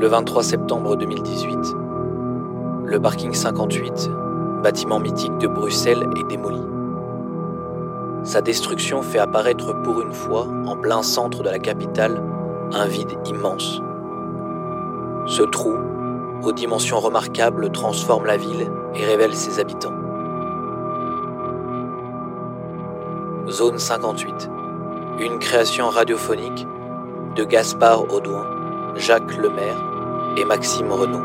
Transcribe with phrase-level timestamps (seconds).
[0.00, 1.58] Le 23 septembre 2018,
[2.86, 4.10] le parking 58,
[4.62, 6.62] bâtiment mythique de Bruxelles, est démoli.
[8.22, 12.22] Sa destruction fait apparaître pour une fois, en plein centre de la capitale,
[12.72, 13.82] un vide immense.
[15.26, 15.74] Ce trou,
[16.44, 19.92] aux dimensions remarquables, transforme la ville et révèle ses habitants.
[23.50, 24.48] Zone 58,
[25.18, 26.66] une création radiophonique
[27.36, 28.46] de Gaspard Audouin,
[28.96, 29.89] Jacques Lemaire
[30.36, 31.20] et Maxime Renaud.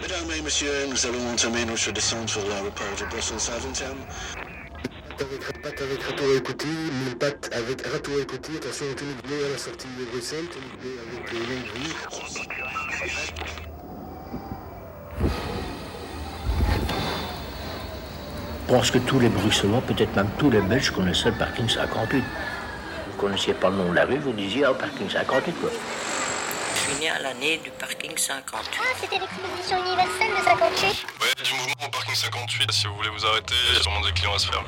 [0.00, 3.96] Mesdames et messieurs, nous allons entamer notre descente sur l'aéroport de Bruxelles-Southampton.
[5.32, 8.84] Avec, patte avec mille pattes avec râteau à écouter, attention
[9.24, 11.72] bleue à la sortie de Bruxelles, avec les longues.
[18.68, 22.18] Je pense que tous les Bruxellois, peut-être même tous les Belges, connaissaient le parking 58.
[22.18, 25.70] Vous ne connaissiez pas le nom de la rue, vous disiez, ah, parking 58, quoi.
[26.74, 28.70] Je suis né à l'année du parking 58.
[28.78, 32.70] Ah, c'était l'exposition universelle de 58 Ouais, du mouvement au parking 58.
[32.70, 34.64] Si vous voulez vous arrêter, il y a sûrement des clients à se faire.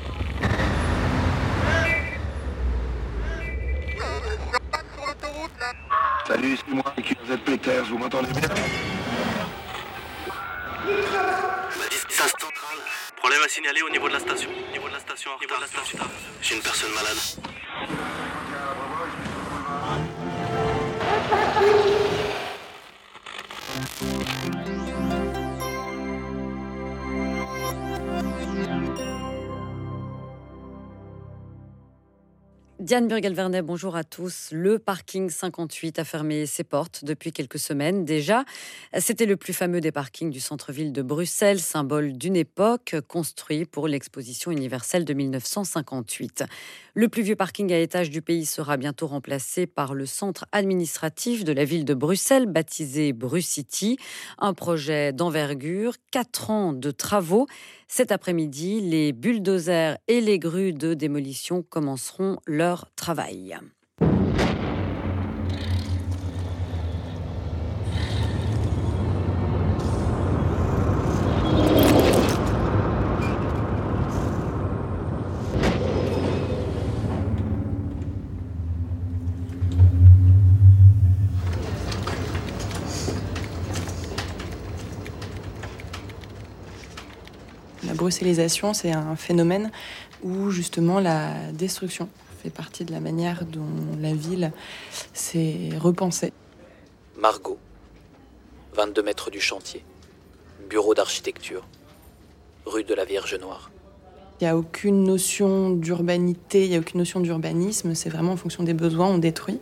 [6.45, 8.49] Salut, c'est moi, QZ Peters, vous m'entendez bien
[12.07, 12.77] centrale.
[13.15, 14.51] Problème à signaler au niveau de la station.
[14.71, 15.97] Niveau de la station, en niveau de la station.
[16.43, 17.17] J'ai une personne malade.
[32.85, 34.49] Diane Burgal-Vernet, bonjour à tous.
[34.51, 38.45] Le parking 58 a fermé ses portes depuis quelques semaines déjà.
[38.99, 43.87] C'était le plus fameux des parkings du centre-ville de Bruxelles, symbole d'une époque construit pour
[43.87, 46.43] l'exposition universelle de 1958.
[46.93, 51.43] Le plus vieux parking à étage du pays sera bientôt remplacé par le centre administratif
[51.43, 53.97] de la ville de Bruxelles, baptisé Brucity.
[54.37, 57.47] Un projet d'envergure, quatre ans de travaux.
[57.87, 63.57] Cet après-midi, les bulldozers et les grues de démolition commenceront leur travail.
[87.85, 89.71] La bruxellisation, c'est un phénomène
[90.23, 92.09] où justement la destruction
[92.45, 94.51] fait partie de la manière dont la ville
[95.13, 96.31] s'est repensée.
[97.19, 97.57] Margot,
[98.75, 99.83] 22 mètres du chantier,
[100.69, 101.65] bureau d'architecture,
[102.67, 103.71] rue de la Vierge Noire.
[104.39, 108.37] Il n'y a aucune notion d'urbanité, il n'y a aucune notion d'urbanisme, c'est vraiment en
[108.37, 109.59] fonction des besoins, on détruit.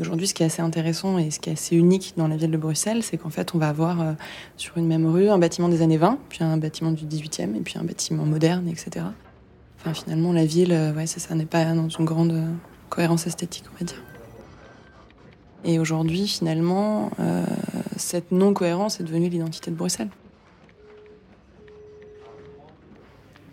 [0.00, 2.52] Aujourd'hui, ce qui est assez intéressant et ce qui est assez unique dans la ville
[2.52, 4.12] de Bruxelles, c'est qu'en fait, on va avoir euh,
[4.56, 7.60] sur une même rue un bâtiment des années 20, puis un bâtiment du 18e, et
[7.60, 9.04] puis un bâtiment moderne, etc.
[9.84, 12.46] Enfin, finalement, la ville, euh, ouais, c'est ça, n'est pas dans une grande euh,
[12.88, 14.00] cohérence esthétique, on va dire.
[15.64, 17.44] Et aujourd'hui, finalement, euh,
[17.96, 20.10] cette non-cohérence est devenue l'identité de Bruxelles.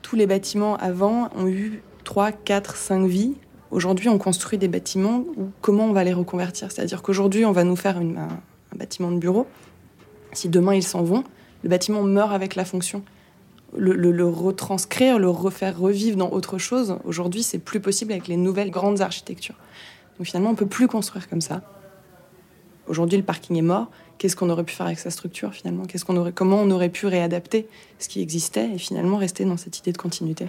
[0.04, 3.34] Tous les bâtiments avant ont eu 3, 4, 5 vies.
[3.72, 6.72] Aujourd'hui, on construit des bâtiments où comment on va les reconvertir?
[6.72, 9.48] C'est-à-dire qu'aujourd'hui, on va nous faire un, un bâtiment de bureau.
[10.34, 11.24] Si demain ils s'en vont,
[11.64, 13.04] le bâtiment meurt avec la fonction.
[13.78, 18.72] Le, retranscrire, le refaire revivre dans autre chose, aujourd'hui, c'est plus possible avec les nouvelles
[18.72, 19.56] grandes architectures.
[20.18, 21.62] Donc finalement, on peut plus construire comme ça.
[22.88, 23.90] Aujourd'hui, le parking est mort.
[24.18, 25.86] Qu'est-ce qu'on aurait pu faire avec sa structure finalement?
[25.86, 27.68] Qu'est-ce qu'on aurait, Comment on aurait pu réadapter
[28.00, 30.48] ce qui existait et finalement rester dans cette idée de continuité?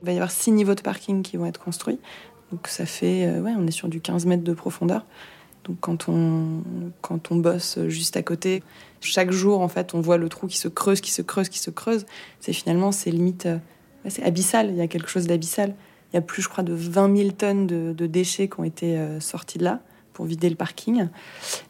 [0.00, 1.98] Il va y avoir six niveaux de parking qui vont être construits.
[2.52, 5.04] Donc ça fait, euh, ouais, on est sur du 15 mètres de profondeur.
[5.64, 6.62] Donc quand on,
[7.02, 8.62] quand on bosse juste à côté,
[9.00, 11.58] chaque jour en fait, on voit le trou qui se creuse, qui se creuse, qui
[11.58, 12.06] se creuse.
[12.40, 13.58] C'est finalement, c'est limite, euh,
[14.08, 14.70] c'est abyssal.
[14.70, 15.74] Il y a quelque chose d'abyssal.
[16.12, 18.96] Il y a plus, je crois, de 20 000 tonnes de, déchets qui ont été
[18.96, 19.80] euh, sortis de là
[20.14, 21.08] pour vider le parking.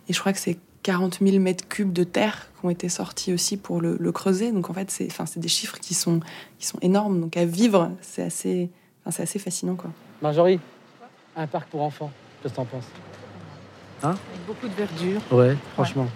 [0.09, 3.33] Et je crois que c'est 40 000 mètres cubes de terre qui ont été sortis
[3.33, 4.53] aussi pour le, creuser.
[4.53, 6.21] Donc en fait, c'est, enfin, des chiffres qui sont,
[6.59, 7.21] qui sont énormes.
[7.21, 8.71] Donc à vivre, c'est assez,
[9.05, 9.91] enfin, assez fascinant, quoi.
[10.23, 10.61] Marjorie,
[11.37, 12.11] un parc pour enfants,
[12.43, 12.87] qu'est-ce que t'en penses?
[14.03, 16.07] Hein Avec beaucoup de verdure, Ouais, franchement.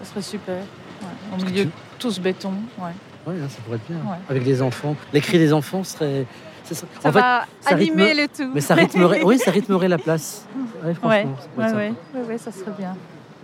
[0.00, 0.56] ça serait super.
[0.56, 1.40] Ouais.
[1.40, 1.68] Au milieu,
[1.98, 2.52] tout ce béton.
[2.78, 2.90] Ouais.
[3.26, 3.98] Ouais, hein, ça pourrait être bien.
[3.98, 4.16] Ouais.
[4.28, 4.96] Avec les enfants.
[5.12, 6.26] Les cris des enfants serait.
[6.64, 8.50] c'est Ça en fait, va ça animer rythme- le tout.
[8.54, 10.46] Mais ça rythmerait, oui, ça rythmerait la place.
[10.84, 12.18] Ouais, franchement, Ouais, ça ouais, être ouais, sympa.
[12.18, 12.96] ouais, ouais, ça serait bien.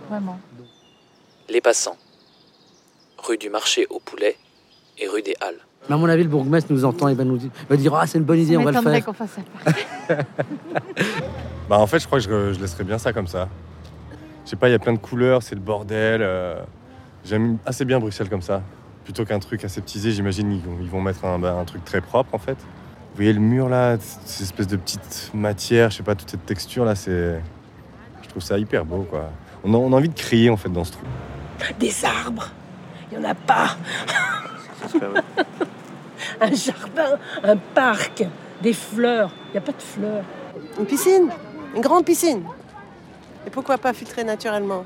[0.09, 0.39] Vraiment.
[1.49, 1.97] Les passants.
[3.23, 4.35] Rue du marché au poulet
[4.99, 5.59] et rue des Halles.
[5.87, 8.05] Mais à mon avis, le bourgmestre nous entend et va nous dire, va dire ah
[8.07, 9.05] c'est une bonne idée, Ça on va le faire.
[9.05, 9.29] qu'on fasse
[10.07, 10.15] ça.
[11.69, 13.47] Bah en fait, je crois que je, je laisserais bien ça comme ça.
[14.45, 16.21] Je sais pas, il y a plein de couleurs, c'est le bordel.
[16.21, 16.61] euh,
[17.23, 18.61] J'aime assez bien Bruxelles comme ça.
[19.03, 22.01] Plutôt qu'un truc aseptisé, j'imagine ils vont, ils vont mettre un, bah, un truc très
[22.01, 22.53] propre en fait.
[22.53, 26.45] Vous voyez le mur là, cette espèce de petite matière, je sais pas, toute cette
[26.45, 27.41] texture là, c'est.
[28.21, 29.29] Je trouve ça hyper beau quoi.
[29.63, 31.05] On a, on a envie de crier en fait dans ce truc.
[31.79, 32.49] Des arbres,
[33.11, 33.77] il n'y en a pas.
[36.41, 38.23] un jardin, un parc,
[38.61, 39.31] des fleurs.
[39.49, 40.23] Il n'y a pas de fleurs.
[40.79, 41.29] Une piscine,
[41.75, 42.43] une grande piscine.
[43.45, 44.83] Et pourquoi pas filtrer naturellement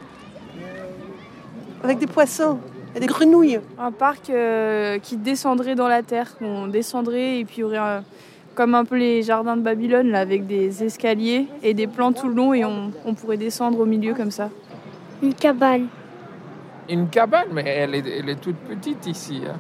[1.84, 2.60] Avec des poissons
[2.96, 3.60] et des grenouilles.
[3.80, 6.34] Un parc euh, qui descendrait dans la terre.
[6.42, 8.04] On descendrait et puis il y aurait un-
[8.56, 12.28] comme un peu les jardins de Babylone là, avec des escaliers et des plans tout
[12.28, 14.50] le long et on, on pourrait descendre au milieu comme ça.
[15.24, 15.88] Une cabane.
[16.90, 19.44] Une cabane, mais elle est, elle est toute petite ici.
[19.48, 19.56] hein.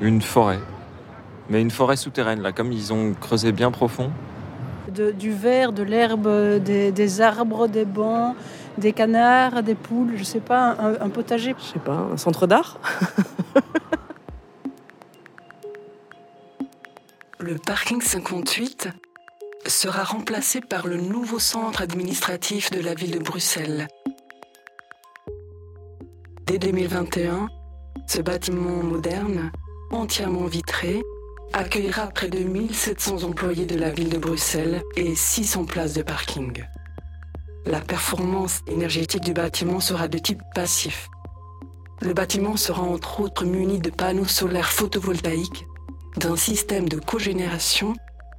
[0.00, 0.60] Une forêt.
[1.50, 4.10] Mais une forêt souterraine, là, comme ils ont creusé bien profond.
[4.94, 6.28] De- du verre, de l'herbe,
[6.62, 8.34] des, des arbres, des bancs,
[8.78, 11.54] des canards, des poules, je sais pas, un, un potager.
[11.58, 12.78] Je sais pas, un centre d'art?
[17.38, 18.88] Le parking 58
[19.66, 23.88] sera remplacé par le nouveau centre administratif de la ville de Bruxelles.
[26.46, 27.48] Dès 2021,
[28.06, 29.50] ce bâtiment moderne,
[29.90, 31.00] entièrement vitré,
[31.52, 36.64] accueillera près de 1700 employés de la ville de Bruxelles et 600 places de parking.
[37.66, 41.08] La performance énergétique du bâtiment sera de type passif.
[42.00, 45.66] Le bâtiment sera entre autres muni de panneaux solaires photovoltaïques
[46.16, 47.94] d'un système de cogénération,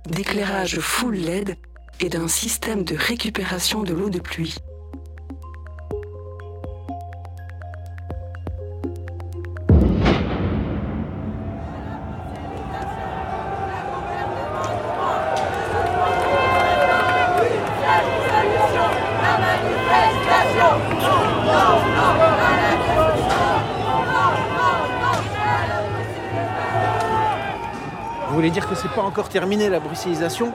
[0.08, 1.58] d'éclairage full LED
[2.00, 4.56] et d'un système de récupération de l'eau de pluie.
[29.12, 30.52] Encore terminé la bruxellisation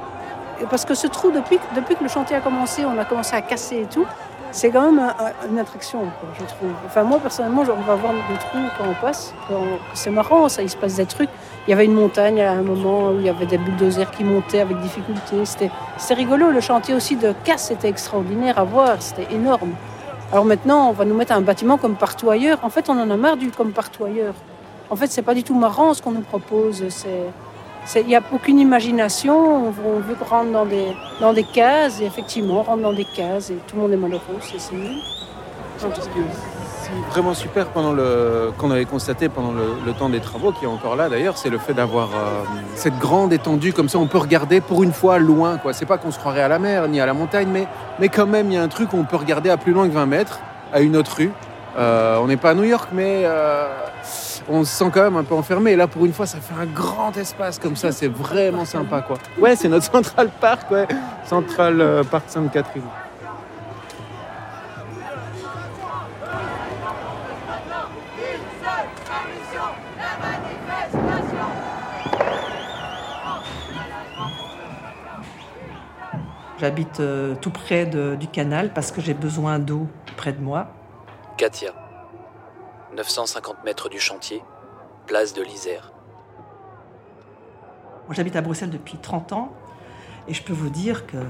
[0.71, 3.83] Parce que ce trou, depuis, que le chantier a commencé, on a commencé à casser
[3.83, 4.07] et tout,
[4.51, 6.71] c'est quand même un- un- une attraction, quoi, je trouve.
[6.87, 9.35] Enfin, moi, personnellement, on va voir le trou quand on passe.
[9.93, 11.29] C'est marrant, ça, il se passe des trucs.
[11.67, 14.25] Il y avait une montagne à un moment où il y avait des bulldozers qui
[14.25, 15.45] montaient avec difficulté.
[15.45, 15.71] C'était
[16.15, 16.51] rigolo.
[16.51, 18.97] Le chantier aussi de casse était extraordinaire à voir.
[19.01, 19.73] C'était énorme.
[20.33, 22.59] Alors maintenant, on va nous mettre un bâtiment comme partout ailleurs.
[22.63, 24.35] En fait, on en a marre du comme partout ailleurs.
[24.89, 26.83] En fait, c'est pas du tout marrant ce qu'on nous propose.
[27.95, 30.89] Il n'y a aucune imagination, on veut, on veut qu'on rentre dans des,
[31.21, 33.97] dans des cases, et effectivement, on rentre dans des cases, et tout le monde est
[33.97, 34.97] malheureux, c'est nul.
[37.11, 41.09] Vraiment super qu'on avait constaté pendant le, le temps des travaux, qui est encore là
[41.09, 42.43] d'ailleurs, c'est le fait d'avoir euh,
[42.75, 45.59] cette grande étendue comme ça, on peut regarder pour une fois loin.
[45.59, 45.73] quoi.
[45.73, 47.67] C'est pas qu'on se croirait à la mer ni à la montagne, mais,
[47.99, 49.89] mais quand même il y a un truc où on peut regarder à plus loin
[49.89, 50.41] que 20 mètres,
[50.73, 51.33] à une autre rue.
[51.77, 53.69] Euh, on n'est pas à New York, mais euh,
[54.49, 55.73] on se sent quand même un peu enfermé.
[55.73, 59.03] Et là, pour une fois, ça fait un grand espace comme ça, c'est vraiment sympa,
[59.03, 59.19] quoi.
[59.39, 60.89] Ouais, c'est notre Central Park, ouais,
[61.25, 62.83] Central euh, Park Sainte-Catherine.
[76.59, 77.03] J'habite
[77.43, 80.76] tout près du canal parce que j'ai besoin d'eau près de moi.
[81.37, 81.75] Katia.
[82.97, 84.43] 950 mètres du chantier,
[85.07, 85.93] place de l'Isère.
[88.11, 89.53] J'habite à Bruxelles depuis 30 ans
[90.29, 91.21] et je peux vous dire qu'il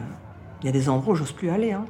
[0.64, 1.72] y a des endroits où j'ose plus aller.
[1.72, 1.86] hein.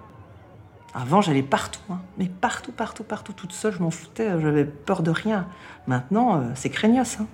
[0.95, 1.99] Avant, j'allais partout, hein.
[2.17, 5.47] mais partout, partout, partout, toute seule, je m'en foutais, j'avais peur de rien.
[5.87, 7.19] Maintenant, euh, c'est craignos.
[7.21, 7.27] hein.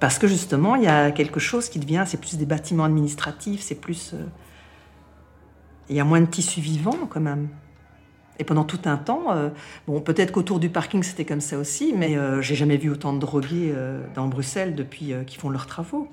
[0.00, 3.60] Parce que justement, il y a quelque chose qui devient, c'est plus des bâtiments administratifs,
[3.62, 4.12] c'est plus.
[4.14, 4.24] euh,
[5.88, 7.48] Il y a moins de tissu vivant quand même.
[8.38, 9.50] Et pendant tout un temps, euh,
[9.86, 13.12] bon, peut-être qu'autour du parking c'était comme ça aussi, mais euh, j'ai jamais vu autant
[13.12, 16.08] de drogués euh, dans Bruxelles depuis euh, qu'ils font leurs travaux.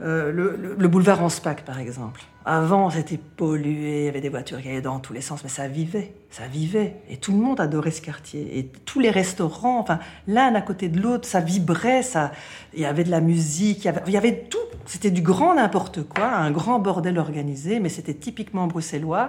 [0.00, 2.22] Le, le- le boulevard Anspach, par exemple.
[2.46, 5.50] Avant, c'était pollué, il y avait des voitures qui allaient dans tous les sens, mais
[5.50, 6.96] ça vivait, ça vivait.
[7.10, 8.58] Et tout le monde adorait ce quartier.
[8.58, 12.32] Et tous les restaurants, enfin, l'un à côté de l'autre, ça vibrait, ça,
[12.72, 14.56] il y avait de la musique, il y avait, tout.
[14.86, 19.28] C'était du grand n'importe quoi, un grand bordel organisé, mais c'était typiquement bruxellois.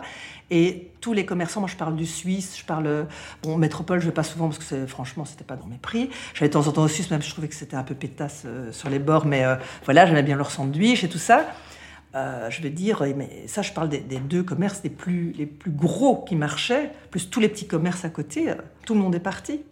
[0.49, 3.07] Et tous les commerçants, moi je parle du Suisse, je parle.
[3.43, 6.09] Bon, métropole, je vais pas souvent parce que franchement, c'était pas dans mes prix.
[6.33, 8.43] J'allais de temps en temps au Suisse, même je trouvais que c'était un peu pétasse
[8.45, 11.45] euh, sur les bords, mais euh, voilà, j'aimais bien leur sandwich et tout ça.
[12.13, 15.45] Euh, je veux dire, mais ça, je parle des, des deux commerces les plus, les
[15.45, 18.49] plus gros qui marchaient, plus tous les petits commerces à côté.
[18.49, 19.63] euh, tout le monde est parti.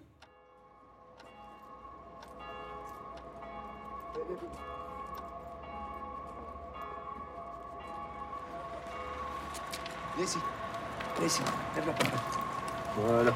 [10.15, 10.37] Viens ici.
[11.17, 11.41] Viens ici.
[11.75, 12.39] Lève la patate.
[12.97, 13.33] Voilà.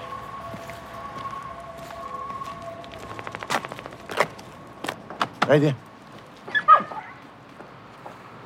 [5.49, 5.75] Allez, viens.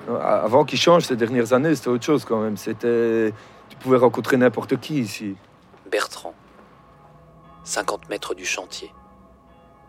[0.07, 2.57] Avant qu'il change, ces dernières années, c'était autre chose quand même.
[2.57, 3.33] C'était.
[3.69, 5.35] Tu pouvais rencontrer n'importe qui ici.
[5.91, 6.33] Bertrand.
[7.63, 8.91] 50 mètres du chantier.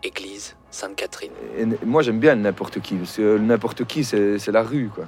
[0.02, 1.32] Église Sainte-Catherine.
[1.56, 2.96] Et moi, j'aime bien le n'importe qui.
[2.96, 5.04] Parce que le n'importe qui, c'est la rue, quoi.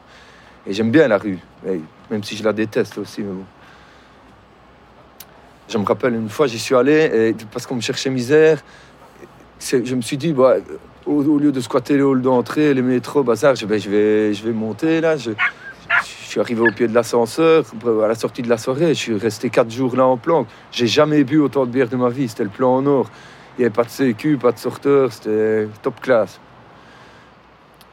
[0.67, 1.39] Et j'aime bien la rue.
[2.11, 3.45] Même si je la déteste aussi, mais bon.
[5.69, 8.61] Je me rappelle une fois, j'y suis allé, et parce qu'on me cherchait misère.
[9.61, 10.57] Je me suis dit, bah,
[11.11, 15.01] au, lieu de squatter les halls d'entrée, les métros, bazar, je, vais- je, vais, monter
[15.01, 15.17] là.
[15.17, 15.31] Je,
[16.05, 17.65] suis arrivé au pied de l'ascenseur,
[18.05, 20.47] à la sortie de la soirée, je suis resté quatre jours là en planque.
[20.71, 23.11] J'ai jamais bu autant de bière de ma vie, c'était le plan en or.
[23.59, 26.41] Il n'y avait pas de sécu, pas de sorteur, c'était top classe.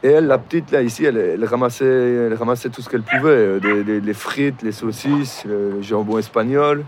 [0.04, 3.30] Et elle, la petite, là, ici, elle, ramassait, ramassait tout ce qu'elle pouvait.
[3.30, 6.84] euh, des- les frites, les saucisses, le jambon espagnol.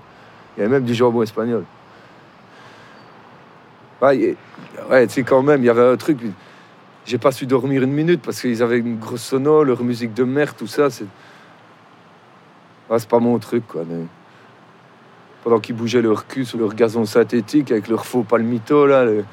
[0.56, 1.64] Il y avait même du jambon espagnol.
[4.02, 4.36] Ouais, et-
[4.90, 6.18] ouais, tu sais, quand même, il y avait un truc.
[7.06, 10.24] J'ai pas su dormir une minute parce qu'ils avaient une grosse sono, leur musique de
[10.24, 10.90] merde, tout ça.
[10.90, 11.06] C'est
[12.90, 13.84] ouais, pas mon truc, quoi.
[13.88, 14.06] mais-
[15.42, 19.24] Pendant qu'ils bougeaient leur cul sur leur gazon synthétique avec leur faux palmito, là, le-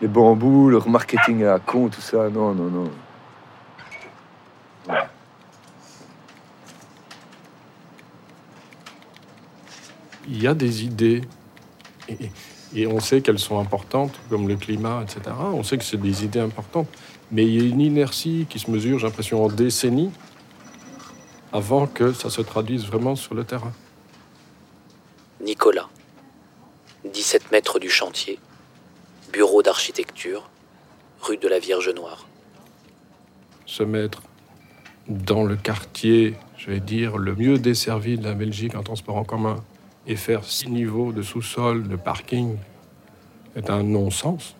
[0.00, 2.28] les bambous, leur marketing à con, tout ça.
[2.30, 2.90] Non, non, non.
[10.28, 11.22] il y a des idées,
[12.74, 15.34] et on sait qu'elles sont importantes, comme le climat, etc.
[15.52, 16.88] On sait que c'est des idées importantes,
[17.30, 20.10] mais il y a une inertie qui se mesure, j'ai l'impression, en décennies,
[21.52, 23.72] avant que ça se traduise vraiment sur le terrain.
[25.40, 25.88] Nicolas.
[27.04, 28.38] 17 mètres du chantier.
[29.32, 30.48] Bureau d'architecture.
[31.20, 32.26] Rue de la Vierge Noire.
[33.64, 34.22] Se mettre
[35.08, 39.24] dans le quartier, je vais dire, le mieux desservi de la Belgique en transport en
[39.24, 39.64] commun,
[40.06, 42.56] et faire six niveaux de sous-sol, de parking,
[43.56, 44.54] est un non-sens.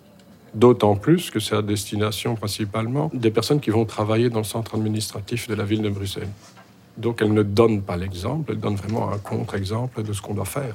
[0.54, 4.74] D'autant plus que c'est à destination principalement des personnes qui vont travailler dans le centre
[4.74, 6.30] administratif de la ville de Bruxelles.
[6.96, 10.46] Donc elle ne donne pas l'exemple, elle donne vraiment un contre-exemple de ce qu'on doit
[10.46, 10.74] faire.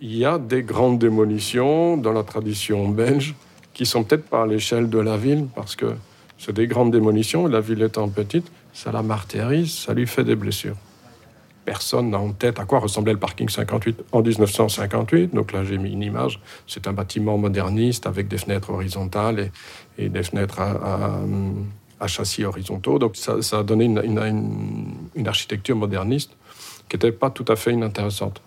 [0.00, 3.34] Il y a des grandes démolitions dans la tradition belge
[3.72, 5.94] qui sont peut-être pas à l'échelle de la ville parce que
[6.36, 10.36] c'est des grandes démolitions la ville étant petite, ça la martyrise, ça lui fait des
[10.36, 10.76] blessures
[11.68, 15.34] personne n'a en tête à quoi ressemblait le parking 58 en 1958.
[15.34, 16.40] Donc là, j'ai mis une image.
[16.66, 19.50] C'est un bâtiment moderniste avec des fenêtres horizontales
[19.98, 22.98] et, des fenêtres à, châssis horizontaux.
[22.98, 26.30] Donc ça, a donné une- une architecture moderniste
[26.88, 28.40] qui n'était pas tout à fait inintéressante.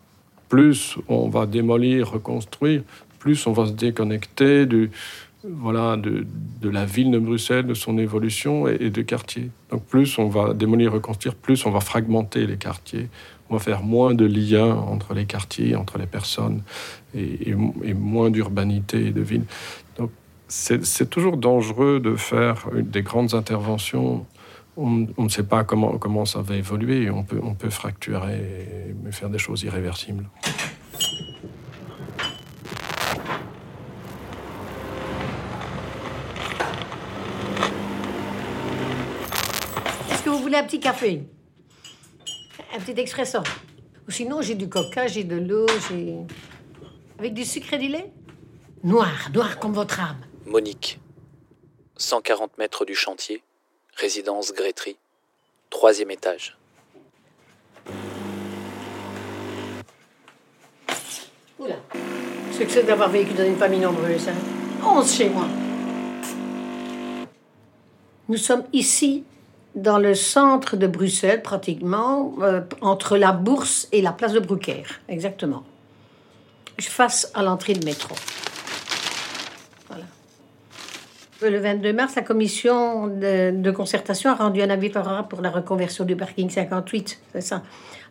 [0.50, 2.82] Plus on va démolir, reconstruire,
[3.20, 4.90] plus on va se déconnecter du,
[5.44, 6.26] voilà, de,
[6.62, 9.50] de la ville de Bruxelles, de son évolution et, de quartiers.
[9.72, 13.10] Donc plus on va démolir, reconstruire, plus on va fragmenter les quartiers.
[13.50, 16.62] On va faire moins de liens entre les quartiers, entre les personnes,
[17.14, 19.44] et, moins d'urbanité et de ville.
[19.98, 20.12] Donc
[20.48, 24.26] c'est toujours dangereux de faire des grandes interventions.
[24.78, 28.40] On, ne sait pas comment, comment ça va évoluer on peut, on peut fracturer
[29.08, 30.30] et faire des choses irréversibles.
[40.22, 41.24] Est-ce que vous voulez un petit café
[42.76, 43.40] Un petit expresso
[44.08, 46.18] Ou sinon, j'ai du coca, j'ai de l'eau, j'ai.
[47.18, 48.12] Avec du sucre et du lait
[48.84, 50.20] Noir, noir comme votre âme.
[50.46, 51.00] Monique.
[51.98, 53.44] 140 mètres du chantier.
[53.96, 54.98] Résidence Grétry.
[55.70, 56.58] Troisième étage.
[61.60, 61.76] Oula.
[62.52, 64.34] Ce que c'est d'avoir vécu dans une famille nombreuse, hein.
[64.84, 65.46] 11 chez moi.
[68.28, 69.24] Nous sommes ici,
[69.76, 74.84] dans le centre de Bruxelles, pratiquement, euh, entre la Bourse et la place de Brucker,
[75.08, 75.64] exactement.
[76.80, 78.16] Face à l'entrée de métro.
[79.88, 80.04] Voilà.
[81.42, 86.06] Le 22 mars, la commission de, concertation a rendu un avis favorable pour la reconversion
[86.06, 87.64] du parking 58, c'est ça,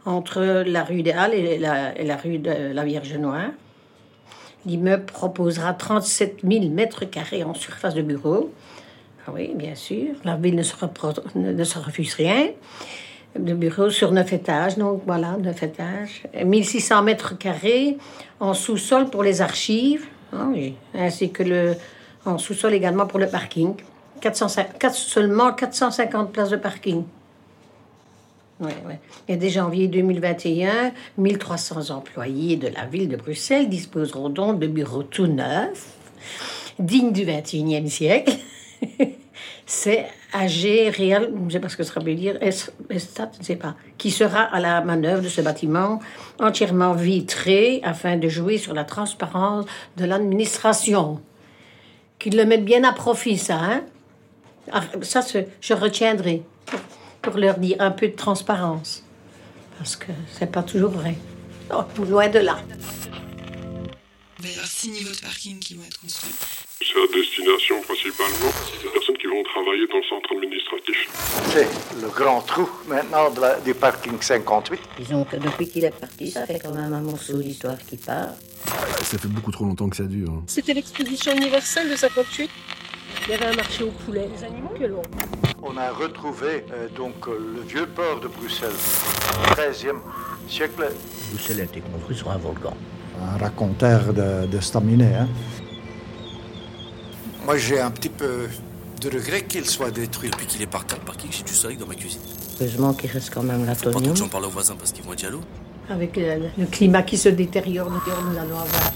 [0.04, 3.50] entre la rue des Halles et la, et la rue de la Vierge Noire.
[4.66, 8.52] L'immeuble proposera 37 000 mètres carrés en surface de bureau.
[9.34, 10.14] Oui, bien sûr.
[10.24, 12.48] La ville ne se, refuse rien.
[13.38, 16.24] De bureaux sur neuf étages, donc voilà, neuf étages.
[16.44, 17.96] 1600 mètres carrés
[18.40, 21.74] en sous-sol pour les archives, ah oui, ainsi que le,
[22.24, 23.74] en sous-sol également pour le parking.
[24.20, 27.04] 450 quatre- seulement 450 places de parking.
[28.60, 28.98] Ouais, ouais.
[29.28, 35.02] Et dès janvier 2021, 1300 employés de la ville de Bruxelles disposeront donc de bureaux
[35.04, 35.86] tout neufs,
[36.78, 38.36] dignes du 21e siècle.
[39.66, 42.98] C'est AG Real, je ne sais pas ce que ça veut dire, je
[43.40, 46.00] sais pas, qui sera à la manœuvre de ce bâtiment
[46.40, 51.20] entièrement vitré afin de jouer sur la transparence de l'administration.
[52.18, 53.82] Qu'ils le mettent bien à profit, ça, hein?
[54.72, 55.20] Ah, Ça,
[55.60, 56.42] je retiendrai
[57.22, 59.04] pour, leur dire un peu de transparence.
[59.78, 61.16] Parce que c'est pas toujours vrai.
[61.72, 62.58] Oh, loin de là.
[64.40, 66.34] Il y avoir six niveaux de parking qui vont être construits.
[66.82, 68.50] C'est à destination principalement
[68.82, 71.08] des personnes qui vont travailler dans le centre administratif.
[71.52, 74.80] C'est le grand trou maintenant de la- du parking 58.
[74.98, 78.30] Disons que depuis qu'il est parti, ça fait quand même un morceau d'histoire qui part.
[79.02, 80.30] Ça fait beaucoup trop longtemps que ça dure.
[80.30, 80.42] hein.
[80.46, 82.50] C'était l'expédition universelle de 58.
[83.26, 84.28] Il y avait un marché aux poulets.
[84.34, 85.02] Les animaux que l'on.
[85.62, 88.70] On a retrouvé euh, donc euh, le vieux port de Bruxelles,
[89.54, 90.00] 13e
[90.48, 90.90] siècle.
[91.32, 92.74] Bruxelles a été construit sur un volcan.
[93.20, 95.14] Un raconteur de, de staminé.
[95.14, 95.28] Hein.
[97.50, 98.46] Moi, j'ai un petit peu
[99.00, 100.30] de regret qu'il soit détruit.
[100.30, 102.20] Depuis qu'il est parti, le parking, j'ai du soleil dans ma cuisine.
[102.60, 104.12] Heureusement qu'il reste quand même Pas trop l'atonium.
[104.12, 105.40] que j'en parle aux voisins parce qu'ils vont être jaloux.
[105.90, 108.92] Avec le, le climat qui se détériore, nous allons avoir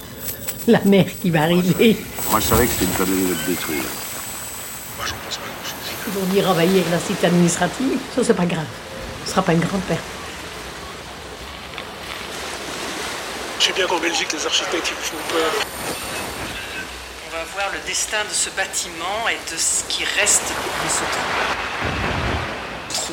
[0.68, 1.96] la mer qui va arriver.
[2.30, 3.82] Moi, je savais que c'était une connerie de le détruire.
[6.06, 7.98] Ils vont dire envahir la cité administrative.
[8.14, 8.66] Ça, c'est pas grave.
[9.24, 9.98] Ce sera pas une grande perte.
[13.58, 16.13] Je sais bien qu'en Belgique, les architectes, ils font peur.
[17.52, 21.28] Voir le destin de ce bâtiment et de ce qui reste de ce trou.
[22.88, 23.12] Trou.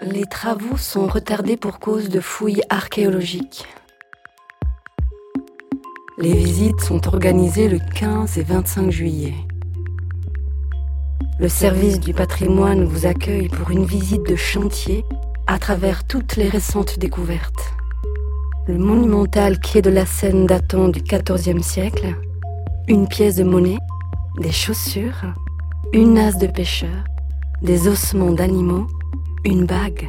[0.00, 3.66] Les travaux sont retardés pour cause de fouilles archéologiques.
[6.24, 9.34] Les visites sont organisées le 15 et 25 juillet.
[11.38, 15.04] Le service du patrimoine vous accueille pour une visite de chantier
[15.46, 17.74] à travers toutes les récentes découvertes.
[18.66, 22.16] Le monumental quai de la Seine datant du XIVe siècle,
[22.88, 23.76] une pièce de monnaie,
[24.40, 25.34] des chaussures,
[25.92, 27.04] une nasse de pêcheur,
[27.60, 28.86] des ossements d'animaux,
[29.44, 30.08] une bague.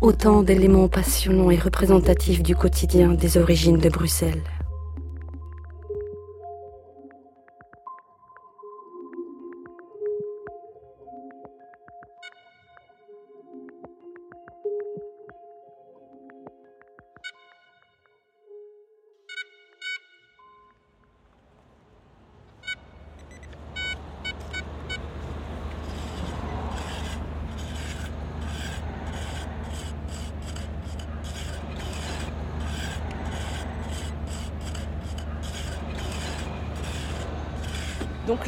[0.00, 4.42] Autant d'éléments passionnants et représentatifs du quotidien des origines de Bruxelles.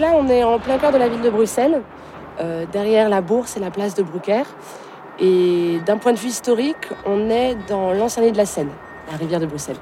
[0.06, 1.82] Là, on est en plein cœur de la ville de Bruxelles,
[2.40, 4.44] euh, derrière la bourse et la place de Brucker.
[5.18, 8.70] Et d'un point de vue historique, on est dans l'ancien nid de la Seine,
[9.10, 9.78] la rivière de Bruxelles.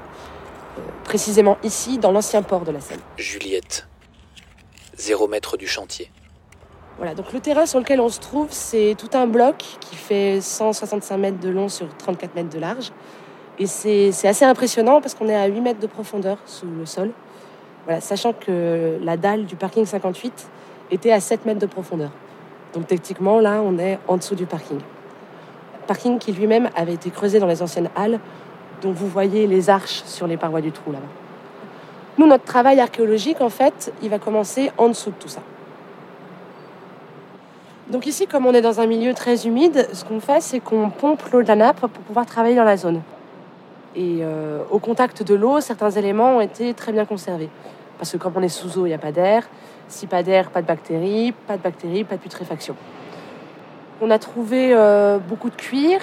[0.77, 3.01] Euh, précisément ici, dans l'ancien port de la Seine.
[3.17, 3.87] Juliette.
[4.95, 6.09] Zéro mètre du chantier.
[6.97, 10.39] Voilà, donc le terrain sur lequel on se trouve, c'est tout un bloc qui fait
[10.39, 12.91] 165 mètres de long sur 34 mètres de large.
[13.59, 16.85] Et c'est c'est assez impressionnant parce qu'on est à 8 mètres de profondeur sous le
[16.85, 17.11] sol.
[17.99, 20.49] Sachant que la dalle du parking 58
[20.91, 22.09] était à 7 mètres de profondeur.
[22.73, 24.79] Donc techniquement, là, on est en dessous du parking.
[25.87, 28.19] Parking qui lui-même avait été creusé dans les anciennes halles,
[28.81, 31.05] dont vous voyez les arches sur les parois du trou là-bas.
[32.17, 35.41] Nous, notre travail archéologique, en fait, il va commencer en dessous de tout ça.
[37.89, 40.89] Donc ici, comme on est dans un milieu très humide, ce qu'on fait, c'est qu'on
[40.89, 43.01] pompe l'eau de la nappe pour pouvoir travailler dans la zone.
[43.95, 47.49] Et euh, au contact de l'eau, certains éléments ont été très bien conservés.
[47.97, 49.43] Parce que comme on est sous eau, il n'y a pas d'air.
[49.87, 51.33] Si pas d'air, pas de bactéries.
[51.47, 52.75] Pas de bactéries, pas de putréfaction.
[54.01, 56.01] On a trouvé euh, beaucoup de cuir,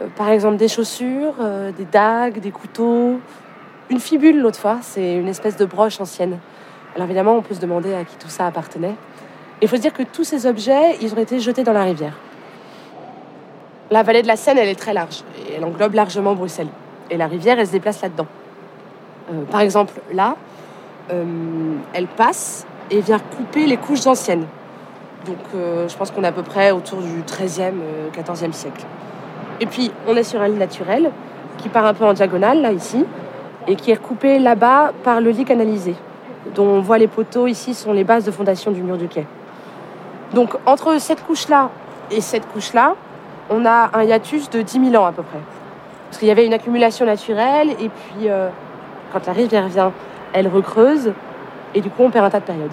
[0.00, 3.20] euh, par exemple des chaussures, euh, des dagues, des couteaux.
[3.90, 6.38] Une fibule l'autre fois, c'est une espèce de broche ancienne.
[6.94, 8.94] Alors évidemment, on peut se demander à qui tout ça appartenait.
[9.60, 12.14] Il faut se dire que tous ces objets, ils ont été jetés dans la rivière.
[13.90, 15.22] La vallée de la Seine, elle est très large
[15.56, 16.68] elle englobe largement Bruxelles.
[17.10, 18.26] Et la rivière, elle se déplace là-dedans.
[19.50, 20.36] Par exemple, là,
[21.08, 24.46] elle passe et vient couper les couches anciennes.
[25.26, 28.84] Donc, euh, je pense qu'on est à peu près autour du 13e, euh, 14e siècle.
[29.60, 31.10] Et puis, on est sur un lit naturel
[31.58, 33.04] qui part un peu en diagonale, là, ici,
[33.66, 35.96] et qui est recoupé là-bas par le lit canalisé,
[36.54, 39.26] dont on voit les poteaux ici sont les bases de fondation du mur du quai.
[40.34, 41.70] Donc entre cette couche-là
[42.10, 42.94] et cette couche-là,
[43.50, 45.38] on a un hiatus de 10 000 ans à peu près.
[46.08, 48.48] Parce qu'il y avait une accumulation naturelle, et puis euh,
[49.12, 49.92] quand la rivière vient,
[50.32, 51.12] elle recreuse,
[51.74, 52.72] et du coup on perd un tas de périodes.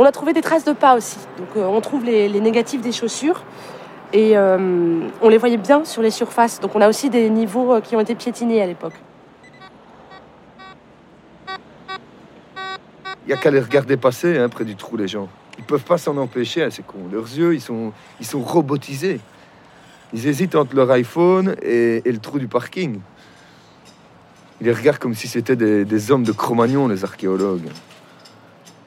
[0.00, 1.18] On a trouvé des traces de pas aussi.
[1.56, 3.42] Euh, on trouve les, négatifs des chaussures,
[4.12, 6.60] et euh, on les voyait bien sur les surfaces.
[6.60, 8.94] Donc on a aussi des niveaux euh, qui ont été piétinés à l'époque.
[11.48, 15.28] Il n'y a qu'à les regarder passer hein, près du trou, les gens.
[15.58, 16.98] Ils peuvent pas s'en empêcher, hein, c'est con.
[17.12, 17.92] Leurs yeux, ils sont,
[18.34, 19.20] robotisés.
[20.14, 23.00] Ils hésitent entre leur iPhone et le trou du parking.
[24.60, 27.68] Ils les regardent comme si c'était des, hommes de Cro-Magnon, les archéologues.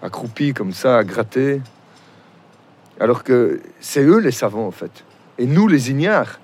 [0.01, 1.62] Accroupis comme ça, à gratter.
[2.99, 5.05] Alors que c'est eux les savants, en fait.
[5.38, 6.39] Et nous, les ignares.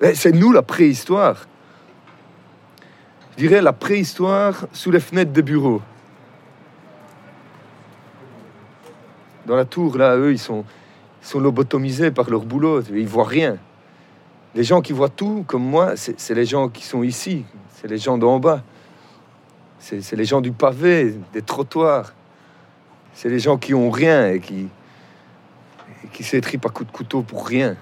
[0.00, 1.46] Eh, C'est nous la préhistoire.
[3.32, 5.82] Je dirais la préhistoire sous les fenêtres des bureaux.
[9.46, 10.64] Dans la tour, là, eux, ils sont,
[11.22, 12.82] ils sont lobotomisés par leur boulot.
[12.82, 13.58] Ils voient rien.
[14.54, 17.44] Les gens qui voient tout, comme moi, c'est les gens qui sont ici.
[17.86, 18.64] C'est les gens d'en bas.
[19.78, 22.14] C'est les gens du pavé, des trottoirs.
[23.14, 24.66] C'est les gens qui ont rien et qui,
[26.12, 27.76] qui s'étripent à coups de couteau pour rien.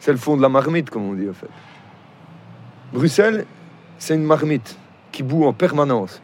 [0.00, 1.46] C'est le fond de la marmite, comme on dit, en fait.
[2.92, 3.46] Bruxelles,
[3.98, 4.76] c'est une marmite
[5.12, 6.20] qui bout en permanence.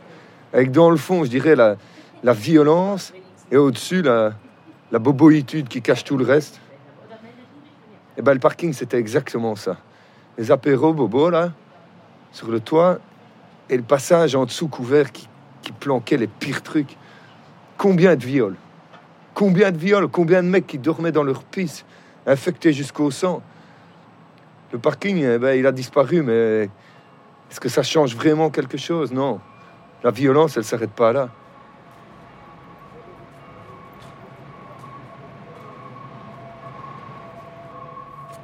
[0.52, 3.12] Avec dans le fond, je dirais, la, violence
[3.52, 4.32] et au-dessus, la,
[4.90, 6.60] la boboïtude qui cache tout le reste.
[8.18, 9.76] Et ben le parking, c'était exactement ça.
[10.40, 11.52] Les apéros bobos, là,
[12.32, 12.98] sur le toit,
[13.68, 15.28] et le passage en dessous couvert qui,
[15.60, 16.96] qui planquait les pires trucs.
[17.76, 18.56] Combien de viols
[19.34, 21.84] Combien de viols Combien de mecs qui dormaient dans leur pisse,
[22.26, 23.42] infectés jusqu'au sang
[24.72, 26.70] Le parking, eh ben, il a disparu, mais
[27.50, 29.12] est-ce que ça change vraiment quelque chose?
[29.12, 29.40] Non.
[30.02, 31.28] La violence, elle s'arrête pas là.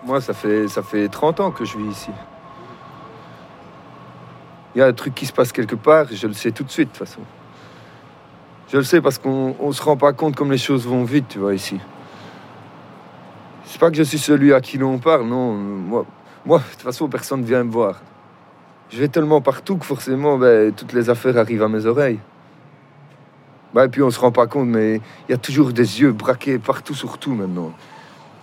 [0.06, 2.10] Moi, ça fait, ça fait 30 ans que je vis ici.
[4.72, 6.70] Il y a un truc qui se passe quelque part, je le sais tout de
[6.70, 7.22] suite, de toute façon.
[8.68, 11.26] Je le sais parce qu'on ne se rend pas compte comme les choses vont vite,
[11.30, 11.80] tu vois, ici.
[13.64, 15.54] C'est pas que je suis celui à qui l'on parle, non.
[15.54, 16.04] Moi,
[16.46, 18.00] de toute façon, personne ne vient me voir.
[18.90, 22.20] Je vais tellement partout que forcément, ben, toutes les affaires arrivent à mes oreilles.
[23.74, 26.12] Ben, et puis on se rend pas compte, mais il y a toujours des yeux
[26.12, 27.72] braqués partout sur tout maintenant.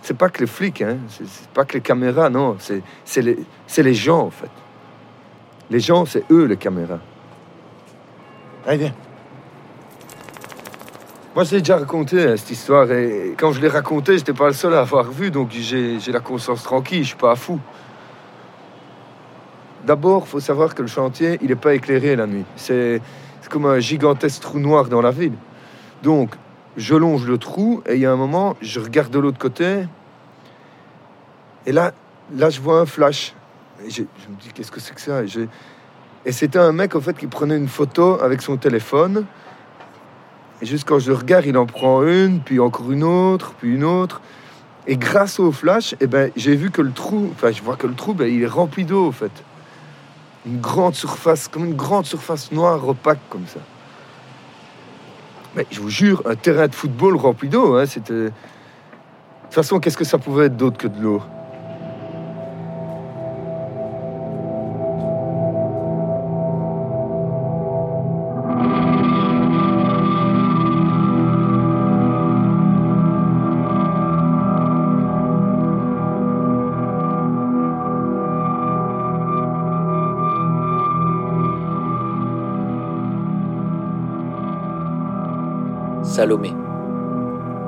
[0.04, 0.98] C'est pas que les flics, hein.
[1.08, 2.58] c'est pas que les caméras, non.
[2.58, 3.38] C'est les,
[3.78, 4.50] les gens, en fait.
[5.70, 6.98] Les gens, c'est eux, les caméras.
[8.66, 8.94] Allez, viens.
[11.34, 12.92] Moi, je l'ai déjà raconté, hein, cette histoire.
[12.92, 16.12] Et quand je l'ai raconté, j'étais pas le seul à avoir vu, donc j'ai j'ai
[16.12, 17.58] la conscience tranquille, je suis pas fou.
[19.86, 22.44] D'abord, faut savoir que le chantier, il n'est pas éclairé la nuit.
[22.56, 23.00] C'est
[23.40, 25.38] c'est comme un gigantesque trou noir dans la ville.
[26.02, 26.34] Donc,
[26.76, 29.84] je longe le trou et il y a un moment, je regarde de l'autre côté.
[31.66, 31.92] Et là,
[32.36, 33.34] là, je vois un flash.
[33.84, 35.22] Et je, me dis, qu'est-ce que c'est que ça?
[36.26, 39.26] Et, c'était un mec, en fait, qui prenait une photo avec son téléphone.
[40.62, 43.84] Et juste quand je regarde, il en prend une, puis encore une autre, puis une
[43.84, 44.20] autre.
[44.86, 47.86] Et grâce au flash, eh ben, j'ai vu que le trou, enfin, je vois que
[47.86, 49.32] le trou, ben, il est rempli d'eau, en fait.
[50.46, 53.60] Une grande surface, comme une grande surface noire opaque, comme ça.
[55.56, 58.12] Mais je vous jure, un terrain de football rempli d'eau, hein, c'était.
[58.14, 58.30] De
[59.44, 61.22] toute façon, qu'est-ce que ça pouvait être d'autre que de l'eau?
[86.24, 86.54] Salomé,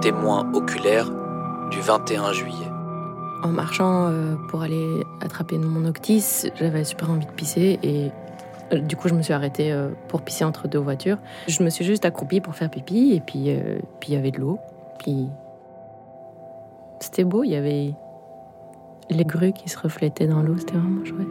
[0.01, 1.11] témoin oculaire
[1.71, 2.71] du 21 juillet.
[3.43, 8.11] En marchant euh, pour aller attraper mon octis, j'avais super envie de pisser et
[8.73, 11.19] euh, du coup je me suis arrêtée euh, pour pisser entre deux voitures.
[11.49, 14.31] Je me suis juste accroupie pour faire pipi et puis euh, puis il y avait
[14.31, 14.59] de l'eau.
[15.01, 15.27] Puis
[16.99, 17.93] c'était beau, il y avait
[19.11, 21.27] les grues qui se reflétaient dans l'eau, c'était vraiment chouette.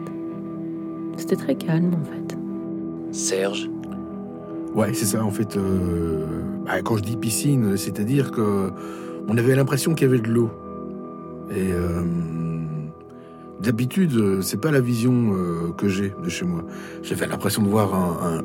[1.16, 2.38] C'était très calme en fait.
[3.10, 3.68] Serge,
[4.76, 5.56] Ouais, c'est ça, en fait.
[5.56, 6.24] euh,
[6.64, 8.70] bah, quand je dis piscine, c'est-à-dire que
[9.28, 10.50] on avait l'impression qu'il y avait de l'eau.
[11.50, 12.02] Et euh,
[13.60, 16.64] d'habitude, c'est pas la vision euh, que j'ai de chez moi.
[17.02, 17.94] J'avais l'impression de voir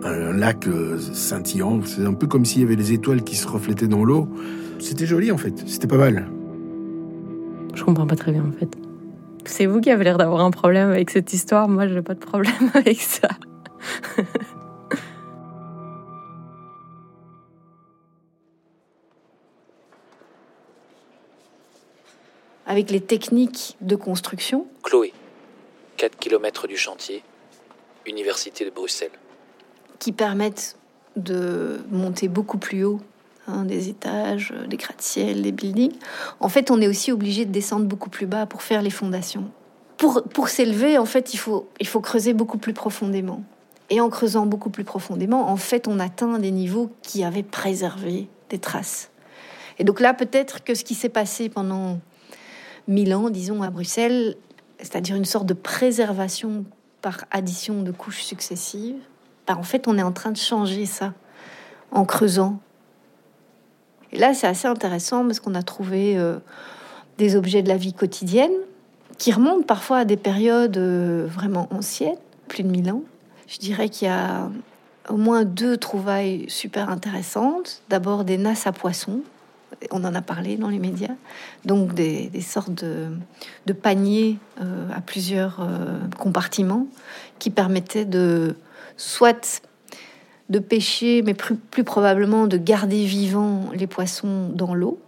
[0.04, 1.82] un lac euh, scintillant.
[1.84, 4.28] C'est un peu comme s'il y avait des étoiles qui se reflétaient dans l'eau.
[4.80, 5.64] C'était joli, en fait.
[5.68, 6.28] C'était pas mal.
[7.74, 8.70] Je comprends pas très bien en fait.
[9.46, 12.20] C'est vous qui avez l'air d'avoir un problème avec cette histoire, moi j'ai pas de
[12.20, 13.30] problème avec ça.
[22.72, 24.66] Avec les techniques de construction.
[24.82, 25.12] Chloé,
[25.98, 27.22] 4 km du chantier,
[28.08, 29.12] Université de Bruxelles.
[30.00, 30.78] Qui permettent
[31.18, 33.02] de monter beaucoup plus haut
[33.50, 35.92] hein, des étages, des gratte-ciel, des buildings.
[36.40, 39.52] En fait, on est aussi obligé de descendre beaucoup plus bas pour faire les fondations.
[39.98, 43.44] Pour, pour s'élever, en fait, il faut, il faut creuser beaucoup plus profondément.
[43.90, 48.30] Et en creusant beaucoup plus profondément, en fait, on atteint des niveaux qui avaient préservé
[48.50, 49.10] des traces.
[49.78, 52.00] Et donc là, peut-être que ce qui s'est passé pendant
[52.92, 54.36] mille ans, disons, à Bruxelles,
[54.80, 56.66] c'est-à-dire une sorte de préservation
[57.02, 59.02] par addition de couches successives,
[59.48, 61.14] bah, en fait, on est en train de changer ça
[61.92, 62.60] en creusant.
[64.12, 66.38] Et là, c'est assez intéressant parce qu'on a trouvé euh,
[67.18, 68.52] des objets de la vie quotidienne
[69.18, 73.04] qui remontent parfois à des périodes euh, vraiment anciennes, plus de mille ans.
[73.48, 74.50] Je dirais qu'il y a
[75.10, 77.84] au moins deux trouvailles super intéressantes.
[77.90, 79.22] D'abord des nasses à poissons,
[79.92, 81.16] on en a parlé dans les médias,
[81.66, 86.88] donc des, sortes de, paniers euh, à plusieurs euh, compartiments
[87.40, 88.56] qui permettaient de
[88.98, 89.62] soit
[90.50, 95.00] de pêcher, mais plus, probablement de garder vivants les poissons dans l'eau.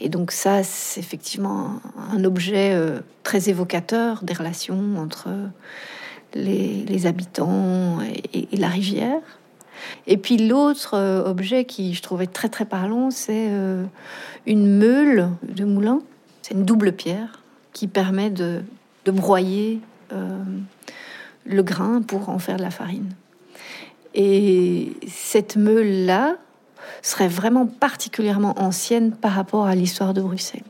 [0.00, 5.28] Et donc ça, c'est effectivement un, objet euh, très évocateur des relations entre
[6.34, 7.98] les, habitants
[8.32, 9.20] et, la rivière.
[10.06, 13.84] Et puis l'autre euh, objet qui je trouvais très très parlant, c'est euh,
[14.46, 16.00] une meule de moulin.
[16.42, 17.42] C'est une double pierre
[17.72, 18.62] qui permet de,
[19.06, 19.80] broyer
[20.12, 20.42] euh,
[21.44, 23.10] le grain pour en faire de la farine.
[24.14, 26.36] Et cette meule-là
[27.00, 30.62] serait vraiment particulièrement ancienne par rapport à l'histoire de Bruxelles.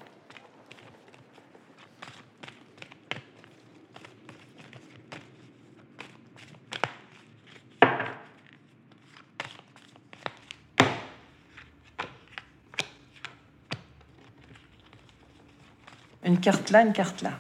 [16.33, 17.33] Une carte là, une carte là.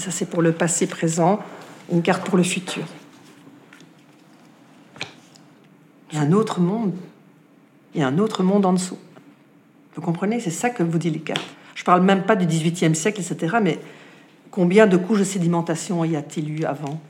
[0.00, 1.40] ça c'est pour le passé présent,
[1.92, 2.84] une carte pour le futur.
[6.10, 6.94] Il y a un autre monde.
[7.94, 8.98] Il y a un autre monde en dessous.
[9.94, 10.40] Vous comprenez?
[10.40, 11.44] C'est ça que vous dit les cartes.
[11.74, 13.58] Je parle même pas du XVIIIe siècle, etc.
[13.62, 13.78] Mais
[14.50, 17.02] combien de couches de sédimentation y a-t-il eu avant?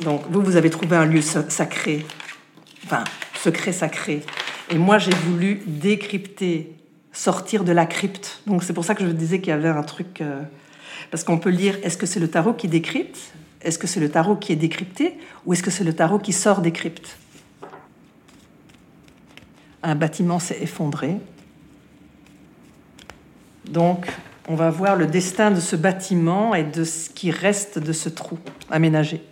[0.00, 2.06] Donc vous, vous avez trouvé un lieu sacré.
[2.86, 3.04] Enfin,
[3.46, 4.22] secret sacré.
[4.70, 6.74] Et moi, j'ai voulu décrypter,
[7.12, 8.42] sortir de la crypte.
[8.46, 10.20] Donc c'est pour ça que je disais qu'il y avait un truc...
[10.20, 10.42] Euh,
[11.12, 13.18] parce qu'on peut lire, est-ce que c'est le tarot qui décrypte?
[13.62, 15.16] Est-ce que c'est le tarot qui est décrypté?
[15.44, 17.16] Ou est-ce que c'est le tarot qui sort des cryptes?
[19.84, 21.16] Un bâtiment s'est effondré.
[23.68, 24.06] Donc,
[24.48, 28.08] on va voir le destin de ce bâtiment et de ce qui reste de ce
[28.08, 29.22] trou aménagé.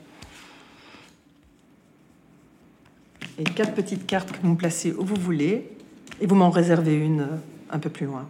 [3.39, 5.71] Et quatre petites cartes que vous placez où vous voulez,
[6.21, 7.37] et vous m'en réservez une euh,
[7.71, 8.29] un peu plus loin.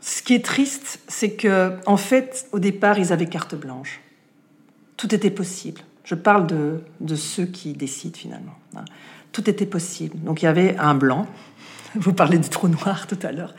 [0.00, 4.00] Ce qui est triste, c'est que, en fait, au départ, ils avaient carte blanche.
[4.96, 5.80] Tout était possible.
[6.04, 8.54] Je parle de, de ceux qui décident finalement.
[8.76, 8.84] Hein.
[9.32, 10.16] Tout était possible.
[10.20, 11.26] Donc il y avait un blanc.
[11.96, 13.54] Vous parlez du trou noir tout à l'heure.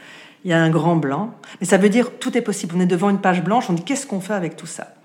[0.46, 1.36] Il y a un grand blanc.
[1.60, 2.76] Mais ça veut dire tout est possible.
[2.78, 3.70] On est devant une page blanche.
[3.70, 4.96] On dit qu'est-ce qu'on fait avec tout ça?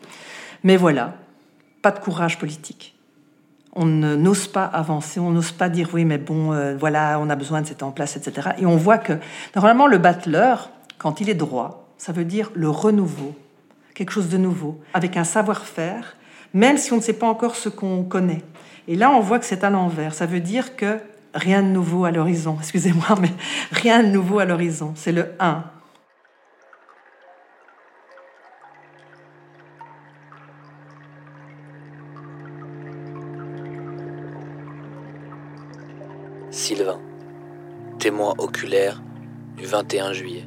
[0.63, 1.17] Mais voilà,
[1.83, 2.95] pas de courage politique
[3.75, 7.37] on n'ose pas avancer, on n'ose pas dire oui, mais bon, euh, voilà, on a
[7.37, 8.51] besoin de cette en place, etc.
[8.59, 9.15] Et on voit que
[9.55, 13.35] normalement le battleur, quand il est droit, ça veut dire le renouveau,
[13.95, 16.17] quelque chose de nouveau, avec un savoir-faire,
[16.53, 18.43] même si on ne sait pas encore ce qu'on connaît.
[18.89, 20.13] Et là, on voit que c'est à l'envers.
[20.13, 20.99] Ça veut dire que
[21.35, 22.57] rien de nouveau à l'horizon.
[22.61, 23.33] Excusez-moi, mais
[23.71, 24.93] rien de nouveau à l'horizon.
[24.97, 25.65] C'est le 1.
[36.63, 37.01] Sylvain,
[37.99, 39.03] témoin oculaire
[39.57, 40.45] du 21 juillet.